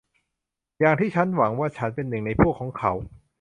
[0.79, 2.91] อย่างที่ฉันหวังว่าฉันเป็นหนึ่งในพวกของเขา